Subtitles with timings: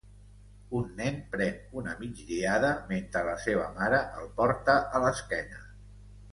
[0.79, 5.65] Un nen pren una migdiada mentre la seva mare el porta a l'esquena